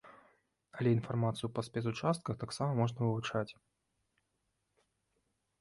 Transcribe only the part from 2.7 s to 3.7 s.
можна вывучаць.